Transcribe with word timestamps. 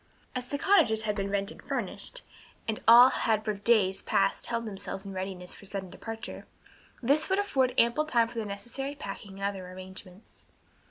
As 0.33 0.47
the 0.47 0.57
cottages 0.57 1.03
had 1.03 1.15
been 1.15 1.29
rented 1.29 1.61
furnished, 1.61 2.23
and 2.67 2.81
all 2.87 3.09
had 3.11 3.45
for 3.45 3.53
days 3.53 4.01
past 4.01 4.47
held 4.47 4.65
themselves 4.65 5.05
in 5.05 5.13
readiness 5.13 5.53
for 5.53 5.67
sudden 5.67 5.91
departure, 5.91 6.47
this 7.03 7.29
would 7.29 7.37
afford 7.37 7.75
ample 7.79 8.05
time 8.05 8.27
for 8.27 8.39
the 8.39 8.45
necessary 8.45 8.95
packing 8.95 9.33
and 9.39 9.43
other 9.43 9.69
arrangements. 9.71 10.43